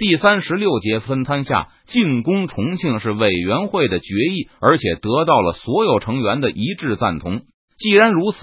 [0.00, 7.42] 第三十六节分摊下进攻重庆是委员会的决议，而且得到了所有成员的一致赞同。
[7.76, 8.38] 既然如此，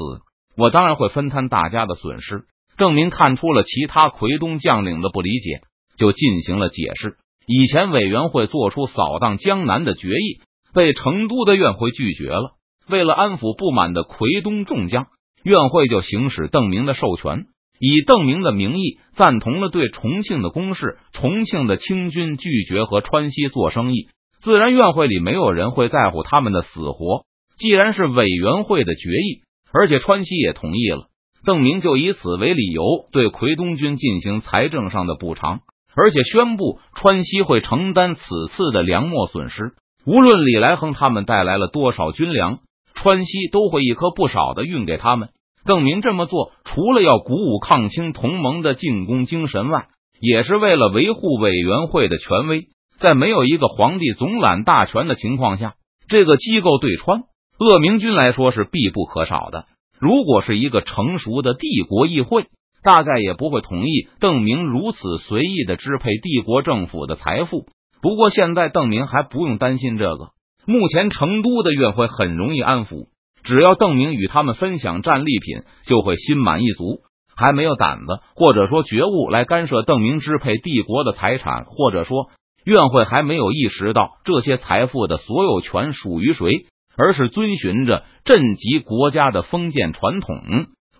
[0.56, 2.44] 我当然会分摊大家的损失。
[2.78, 5.62] 郑明看出了其他奎东将领的不理解，
[5.98, 7.16] 就进行了解释。
[7.48, 10.42] 以前委员会做出扫荡江南的决议，
[10.76, 12.52] 被成都的院会拒绝了。
[12.88, 15.08] 为了安抚不满的奎东众将，
[15.42, 17.48] 院会就行使邓明的授权，
[17.80, 20.98] 以邓明的名义赞同了对重庆的攻势。
[21.14, 24.08] 重庆的清军拒绝和川西做生意，
[24.40, 27.26] 自然院会里没有人会在乎他们的死活。
[27.58, 29.42] 既然是委员会的决议，
[29.74, 31.08] 而且川西也同意了，
[31.46, 35.62] 邓明就以此为理由对奎东军进行财政上的补偿。
[35.96, 39.74] 而且宣布川西会承担此次的粮秣损失，
[40.06, 42.60] 无论李来亨他们带来了多少军粮，
[42.94, 45.30] 川西都会一颗不少的运给他们。
[45.68, 49.86] 邓明这么做，除了要鼓舞抗清同盟的进攻精神外，
[50.20, 52.70] 也是为了维护委员会的权威。
[52.98, 55.76] 在没有一个皇帝总揽大权的情况下，
[56.08, 57.20] 这个机构对川
[57.60, 59.66] 鄂明军来说是必不可少的。
[60.00, 62.48] 如果是一个成熟的帝国议会。
[62.84, 67.66] 大概也不会同意邓明如此随意的支配帝国政府的财富。
[68.02, 70.30] 不过现在邓明还不用担心这个。
[70.66, 73.08] 目前成都的院会很容易安抚，
[73.48, 77.00] 只要邓明与他们分享战利品，就会心满意足。
[77.40, 82.30] 还没有胆子或者说觉悟来干涉邓明支配帝国的财产，或者说
[82.66, 86.66] 院会还没有意识到这些财富的所有权属于谁，
[86.98, 90.36] 而是遵循着镇级国家的封建传统。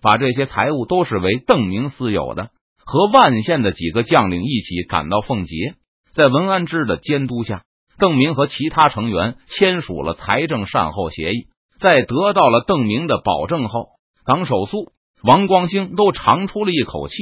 [0.00, 2.50] 把这些财物都视为邓明私有的，
[2.86, 5.74] 和万县的几个将领一起赶到奉节，
[6.14, 7.62] 在文安之的监督下，
[7.98, 11.48] 邓明和其他成员签署了财政善后协议。
[11.80, 13.90] 在得到了邓明的保证后，
[14.24, 17.14] 党首肃、王光兴都长出了一口气。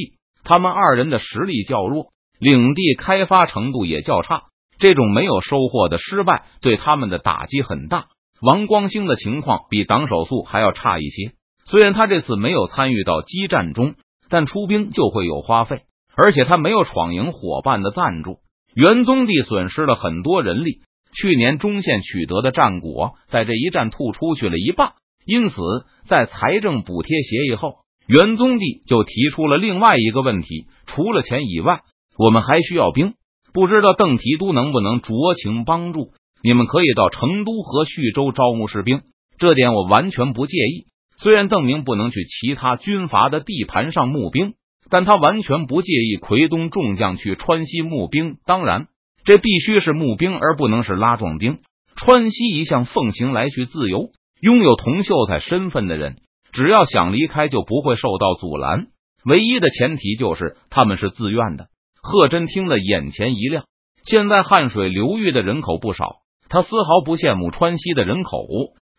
[0.45, 4.45] 他们二人的实力较弱，领地开发程度也较差，
[4.79, 8.07] 这种没有收获的失败对他们的打击很大。
[8.41, 11.33] 王光兴的情况比党首素还要差一些。
[11.65, 13.95] 虽然他这次没有参与到激战中，
[14.29, 15.83] 但出兵就会有花费，
[16.15, 18.39] 而且他没有闯营伙伴的赞助。
[18.75, 20.83] 元宗帝损失了很多人力，
[21.19, 24.93] 去年中线取得的战果在这一战吐出去了一半，
[25.25, 25.57] 因此
[26.05, 31.81] 在财政补贴协议后，元宗帝就提出了另外一个问题：除了钱以外，
[32.19, 33.15] 我们还需要兵。
[33.55, 36.13] 不知道邓提督能不能酌情帮助？
[36.43, 39.01] 你们可以到成都和徐州招募士兵，
[39.39, 40.85] 这点我完全不介意。
[41.17, 44.53] 虽然邓明不能去其他军阀的地盘上募兵，
[44.91, 48.37] 但他完全不介意奎东众将去川西募兵。
[48.45, 48.89] 当然，
[49.27, 51.59] 这必须是募兵，而不能是拉壮丁。
[51.97, 54.11] 川西一向奉行来去自由，
[54.41, 56.17] 拥有童秀才身份的人，
[56.53, 58.87] 只要想离开，就不会受到阻拦。
[59.25, 61.67] 唯一的前提就是他们是自愿的。
[62.01, 63.65] 贺真听了，眼前一亮。
[64.05, 68.47] 现在汉水流域的人口不少，他丝毫不羡慕川西的人口。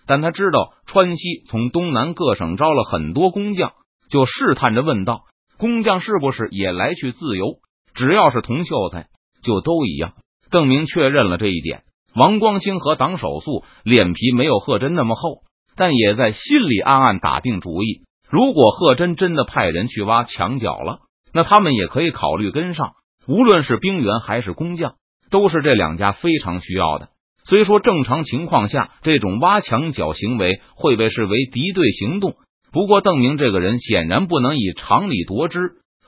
[0.05, 3.71] 但他知道川西从东南各省招了很多工匠，
[4.09, 5.21] 就试探着问道
[5.57, 7.59] ：“工匠是不是也来去自由？
[7.93, 9.07] 只要是铜秀才，
[9.41, 10.13] 就都一样。”
[10.49, 11.83] 邓明确认了这一点。
[12.15, 15.43] 王光兴和党首素脸皮没有贺真那么厚，
[15.75, 20.99] 但也在心里暗暗打定主意：如果贺真真的派人去挖墙角了，
[21.33, 22.93] 那他们也可以考虑跟上。
[23.27, 24.93] 无论是兵员还是工匠，
[25.29, 27.09] 都是这两家非常需要的。
[27.43, 32.35] 虽说正常情况下，这种挖墙脚行为会被视为敌对行动，
[32.71, 35.59] 不过邓明这个人显然不能以常理夺之。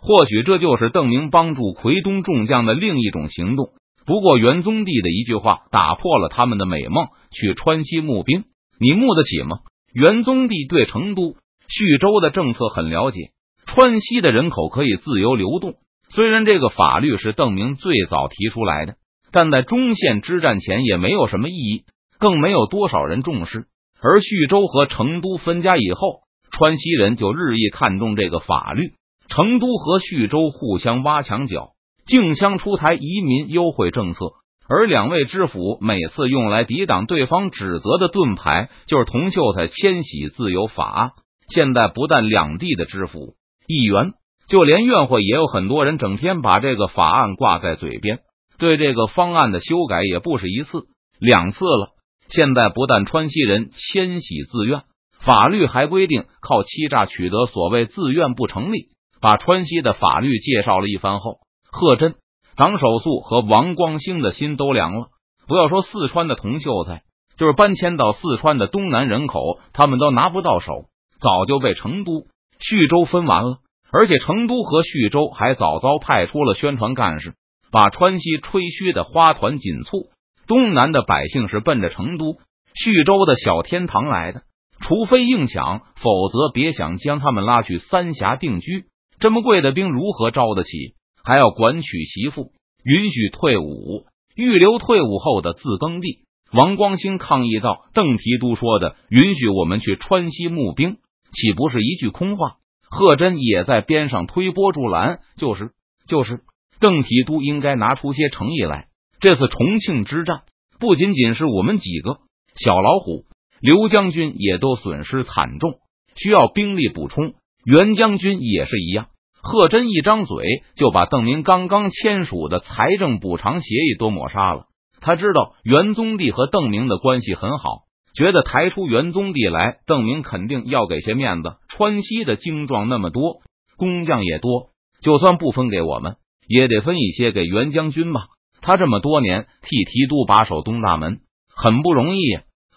[0.02, 3.70] 或许这就是邓明帮助奎东众将的另一种行动。
[4.06, 8.46] 不过元宗帝的一句话打破了他们的美梦：去川西募兵，
[8.80, 9.60] 你募得起吗？
[9.94, 11.36] 元宗帝对成都、
[11.68, 13.32] 叙州的政策很了解，
[13.66, 15.76] 川西的人口可以自由流动。
[16.10, 18.96] 虽然这个法律是邓明最早提出来的。
[19.32, 21.84] 但在中线之战前也没有什么意义，
[22.18, 23.68] 更没有多少人重视。
[24.02, 26.22] 而徐州和成都分家以后，
[26.52, 28.94] 川西人就日益看重这个法律。
[29.30, 31.70] 成都和徐州互相挖墙脚，
[32.06, 34.26] 竞相出台移民优惠政策。
[34.68, 41.12] 而两位知府每次用来抵挡对方指责的盾牌，就是同秀才迁徙自由法案。
[41.48, 43.36] 现在不但两地的知府、
[43.68, 44.14] 议员，
[44.48, 48.20] 就连院会也有很多人整天把这个法案挂在嘴边。
[48.60, 50.84] 对这个方案的修改也不是一次
[51.20, 51.90] 两次了。
[52.28, 54.84] 现在不但川西人迁徙自愿，
[55.20, 58.90] 法律还规定靠欺诈取得所谓自愿不成立。
[59.22, 61.40] 把川西的法律介绍了一番后，
[61.72, 62.16] 贺真、
[62.56, 65.08] 党守素和王光兴的心都凉了。
[65.48, 67.04] 不要说四川的童秀才，
[67.38, 70.86] 就是搬迁到四川的东南人口，他们都拿不到手，
[71.20, 72.28] 早就被成都、
[72.60, 73.58] 徐州分完了。
[73.92, 77.34] 而且成都和徐州还早早派出了宣传干事。
[77.72, 80.10] 把川西吹嘘的花团锦簇。
[80.48, 82.38] 东南的百姓是奔着成都、
[82.74, 84.42] 徐州的小天堂来的，
[84.82, 88.86] 除非硬抢，否则别想将他们拉去三峡定居。
[89.20, 90.96] 这么贵的兵如何招得起？
[91.24, 94.06] 还要管娶媳妇，允许退伍，
[94.36, 96.24] 预留退伍后的自耕地。
[96.52, 100.98] 王光兴抗议道：“邓提督说的允许我们去川西募兵，
[101.34, 102.56] 岂不是一句空话？”
[102.90, 105.72] 贺真也在边上推波助澜：“就是
[106.08, 106.40] 就是，
[106.80, 108.88] 邓提督应该拿出些诚意来。
[109.20, 110.44] 这次重庆之战，
[110.80, 112.22] 不仅仅是我们几个
[112.56, 113.26] 小老虎，
[113.60, 115.74] 刘将军也都损失惨重，
[116.16, 117.34] 需要兵力补充。
[117.72, 119.08] 袁将军也是一样。”
[119.42, 120.44] 贺真一张嘴
[120.76, 124.66] 就把邓明刚刚签署的财政补偿协议都抹杀了。
[125.00, 127.84] 他知道元宗帝和邓明的关系很好，
[128.14, 131.54] 觉得抬出元宗帝来，邓明肯定要给些面子。
[131.70, 133.40] 川西的精壮那么多，
[133.78, 134.72] 工匠也多，
[135.02, 136.18] 就算不分给我们，
[136.48, 138.24] 也得分一些给袁将军吧。
[138.62, 141.20] 他这么多年替提督把守东大门，
[141.56, 142.22] 很不容易。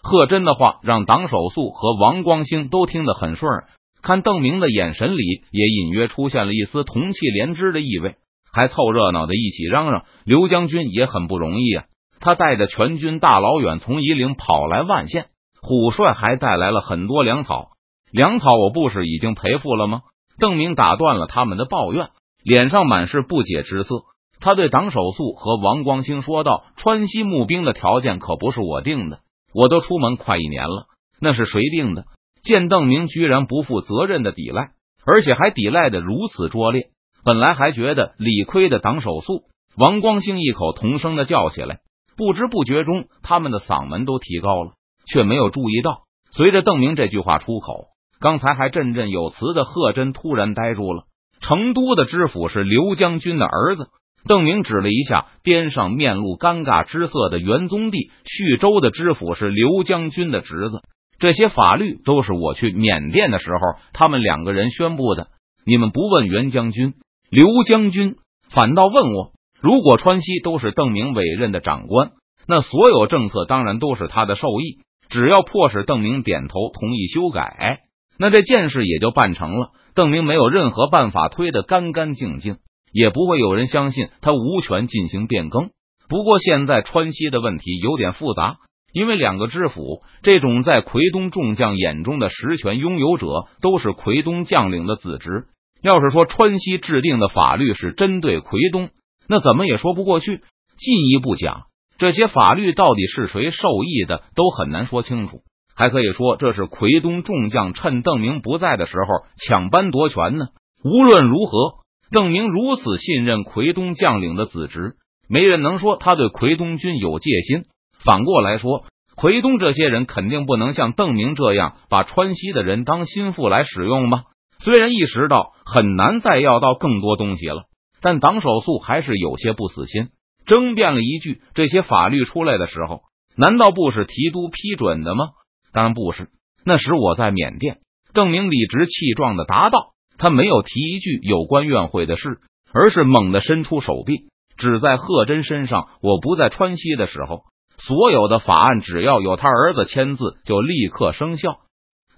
[0.01, 3.67] 贺真的话让党守素和王光兴都听得很顺耳。
[4.03, 8.15] 看邓明的眼神里也隐约出现了一丝同气连枝的意味，
[8.53, 11.85] 还凑热闹的一起嚷嚷：“刘将军也很不容易啊！
[12.19, 15.27] 他带着全军大老远从夷陵跑来万县，
[15.61, 17.69] 虎帅还带来了很多粮草。
[18.11, 20.01] 粮草我不是已经赔付了吗？”
[20.37, 22.09] 邓明打断了他们的抱怨，
[22.43, 24.01] 脸上满是不解之色。
[24.39, 29.19] 他对党守素和王光兴说道：“川西募兵的条件可不是我定的，
[29.53, 30.87] 我都出门快一年了，
[31.21, 32.03] 那是谁定的？”
[32.43, 34.71] 见邓明居然不负责任的抵赖，
[35.05, 36.89] 而且还抵赖的如此拙劣，
[37.23, 39.43] 本来还觉得理亏的党手速
[39.77, 41.79] 王光兴异口同声的叫起来，
[42.17, 44.73] 不知不觉中他们的嗓门都提高了，
[45.07, 47.85] 却没有注意到，随着邓明这句话出口，
[48.19, 51.05] 刚才还振振有词的贺真突然呆住了。
[51.39, 53.87] 成都的知府是刘将军的儿子，
[54.27, 60.81] 邓明指了一下边上面露尴尬之色的元宗帝，徐州的知府是刘将军的侄子。
[61.23, 65.27] 这些法律都是我去缅甸的时候，他们两个人宣布的。
[65.65, 66.95] 你们不问袁将军、
[67.29, 68.17] 刘将军，
[68.49, 69.31] 反倒问我。
[69.61, 72.11] 如果川西都是邓明委任的长官，
[72.45, 74.79] 那所有政策当然都是他的授意。
[75.07, 77.79] 只要迫使邓明点头同意修改，
[78.19, 79.69] 那这件事也就办成了。
[79.95, 82.57] 邓明没有任何办法推得干干净净，
[82.91, 85.69] 也不会有人相信他无权进行变更。
[86.09, 88.57] 不过现在川西的问题有点复杂。
[88.93, 95.45] 因为两个知府，这种在奎东众将眼中的实权拥有者，都是奎东将领的子侄。
[95.81, 98.89] 要是说川西制定的法律是针对奎东，
[99.27, 100.41] 那怎么也说不过去。
[100.77, 101.63] 进一步讲，
[101.97, 105.41] 这些法律到底是谁授意的，都很难说清楚。
[105.75, 110.45] 还可以说，这是奎东众将趁邓明不在的时候抢班夺权呢。
[110.83, 111.79] 无论如何，
[112.11, 114.93] 邓明如此信任奎东将领的子侄，
[115.27, 117.63] 没人能说他对奎东军有戒心。
[118.03, 118.83] 反过来说，
[119.15, 124.23] 奎东这些人肯定不能像邓明这样把川西的人当心腹来使用吧？
[124.59, 127.63] 虽然意识到很难再要到更多东西了，
[128.01, 130.09] 但党守素还是有些不死心，
[130.45, 133.01] 争辩了一句：“这些法律出来的时候，
[133.37, 135.25] 难道不是提督批准的吗？”
[135.71, 136.29] 当然不是。
[136.65, 137.77] 那时我在缅甸，
[138.13, 142.39] 邓明理直气壮的答道：“他没有提一句有关院会的事，
[142.73, 144.27] 而是猛地伸出手臂
[144.57, 145.87] 指在贺真身上。
[146.01, 147.43] 我不在川西的时候。”
[147.87, 151.57] 所有的法案只要有他儿子签字，就立刻生效。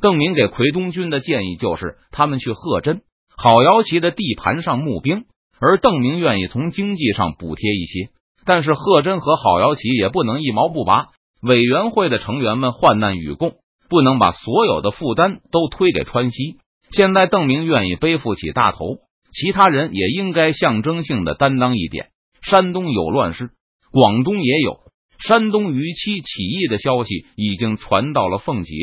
[0.01, 3.01] 邓明给奎东军的建议就是，他们去贺真、
[3.35, 5.25] 郝瑶旗的地盘上募兵，
[5.59, 8.09] 而邓明愿意从经济上补贴一些。
[8.45, 11.07] 但是贺真和郝瑶旗也不能一毛不拔。
[11.41, 13.53] 委员会的成员们患难与共，
[13.89, 16.57] 不能把所有的负担都推给川西。
[16.91, 18.97] 现在邓明愿意背负起大头，
[19.33, 22.09] 其他人也应该象征性的担当一点。
[22.43, 23.49] 山东有乱世，
[23.91, 24.84] 广东也有。
[25.27, 28.75] 山东逾期起义的消息已经传到了奉节，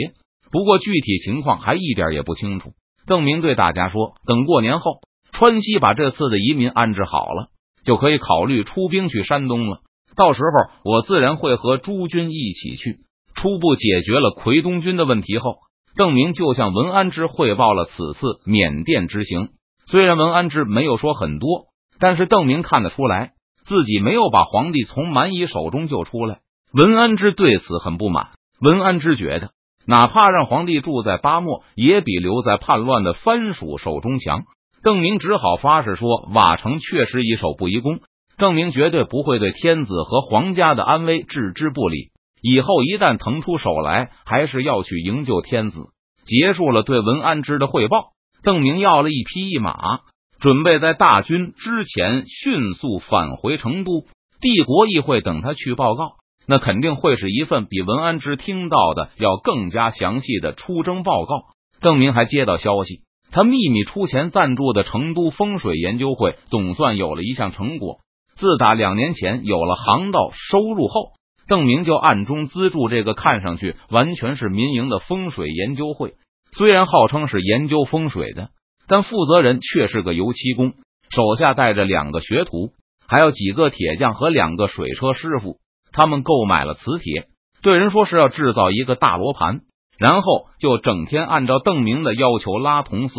[0.50, 2.72] 不过具体情况还一点也不清楚。
[3.06, 7.50] 邓明对大家说：“等过年后，川西把这次的移民安置好了，
[7.84, 9.82] 就可以考虑出兵去山东了。
[10.16, 12.98] 到时候，我自然会和诸军一起去。”
[13.34, 15.58] 初步解决了奎东军的问题后，
[15.96, 19.50] 邓明就向文安之汇报了此次缅甸之行。
[19.86, 21.66] 虽然文安之没有说很多，
[21.98, 23.32] 但是邓明看得出来。
[23.64, 26.40] 自己没有把皇帝从蛮夷手中救出来，
[26.72, 28.30] 文安之对此很不满。
[28.60, 29.50] 文安之觉得，
[29.86, 34.44] 哪怕让皇帝住在巴莫，也比留在叛乱的藩属手中强。
[34.82, 38.00] 邓明只好发誓说：“瓦城确实以守不夷攻，
[38.36, 42.10] 邓明绝对不会对天子和皇家的安危置之不理。
[42.40, 45.78] 以后一旦腾出手来，还是要去营救天子。”
[46.24, 48.12] 结束了对文安之的汇报，
[48.44, 50.00] 邓明要了一匹一马。
[50.42, 54.06] 准备在大军之前迅速返回成都。
[54.40, 56.16] 帝国议会等他去报告，
[56.48, 61.44] 那肯定会是一份比文安之听到的要更加详细的出征报告。
[61.80, 67.98] 邓明还接到消息，他秘密出钱赞助的成都风水研究会总算有了一项成果。
[68.34, 71.12] 自打两年前有了航道收入后，
[71.46, 76.14] 邓明就暗中资助这个看上去完全是民营的风水研究会。
[76.50, 78.50] 虽然号称是研究风水的，
[78.92, 80.74] 但负责人却是个油漆工，
[81.08, 82.72] 手下带着两个学徒。
[83.08, 85.56] 还有几个铁匠和两个水车师傅，
[85.92, 87.28] 他们购买了磁铁，
[87.62, 89.62] 对人说是要制造一个大罗盘，
[89.96, 93.14] 然后就整天按照邓明的要求拉铜丝、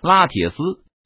[0.00, 0.56] 拉铁丝，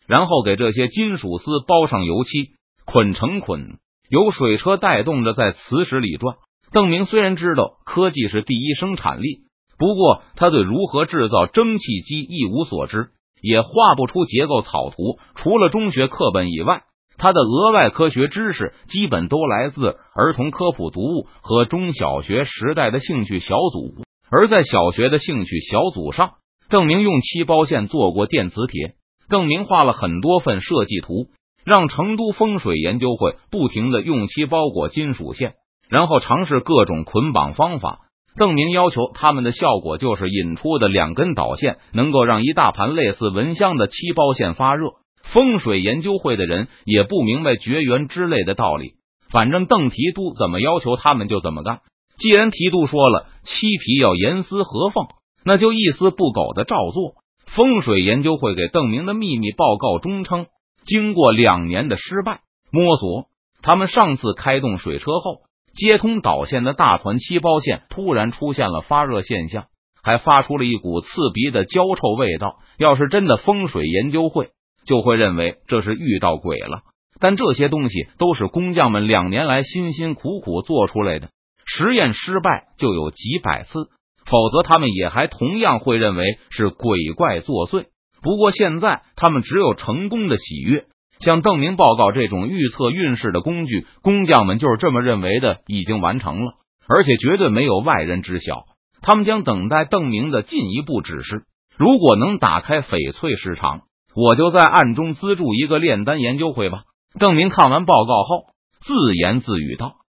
[0.07, 2.53] 然后给这些金属丝包上油漆，
[2.85, 6.37] 捆成捆，由水车带动着在磁石里转。
[6.71, 9.41] 邓明虽然知道科技是第一生产力，
[9.79, 13.11] 不过他对如何制造蒸汽机一无所知，
[13.43, 15.19] 也画不出结构草图。
[15.35, 16.85] 除了中学课本以外。
[17.19, 26.33] 他的额外科学知识基本都来自儿童科普读物和中小学时代的兴趣小组，而在小学的兴趣小组上，
[26.69, 28.95] 邓明用漆包线做过电磁铁。
[29.29, 31.27] 邓明画了很多份设计图，
[31.65, 35.53] 让成都风水研究会不停的用漆包裹金属线，
[35.89, 38.01] 然后尝试各种捆绑方法。
[38.37, 44.93] 邓明要求他们的效果就是引出的两根导线能够让一大盘类似蚊香的漆包线发热。
[45.23, 48.95] 风水研究会的人也不明白绝缘之类的道理，
[49.31, 51.81] 反正邓提督怎么要求他们就怎么干。
[52.17, 55.07] 既然提督说了漆皮要严丝合缝，
[55.45, 57.15] 那就一丝不苟的照做。
[57.47, 60.47] 风水研究会给邓明的秘密报告中称，
[60.85, 63.27] 经过两年的失败摸索，
[63.63, 65.43] 他们上次开动水车后，
[65.75, 69.67] 接通导线的大团漆包线突然出现了发热现象，
[70.03, 72.59] 还发出了一股刺鼻的焦臭味道。
[72.79, 74.51] 要是真的风水研究会。
[74.85, 76.81] 就会认为这是遇到鬼了，
[77.21, 81.29] 但这些东西都是工匠们两年来辛辛苦苦做出来的，
[81.65, 83.91] 实验失败就有几百次，
[84.27, 87.85] 否则他们也还同样会认为是鬼怪作祟。
[88.23, 90.87] 不过现在他们只有成功的喜悦，
[91.25, 96.53] 向邓明报告这种预测运势的工具，工匠们就是这么认为的，已经完成了，
[96.87, 98.65] 而且绝对没有外人知晓。
[99.01, 101.45] 他们将等待邓明的进一步指示。
[101.77, 103.83] 如果能打开翡翠市场。
[104.15, 106.83] 我就在暗中资助一个炼丹研究会吧。
[107.19, 108.45] 邓明看完报告后，
[108.81, 109.95] 自言自语道。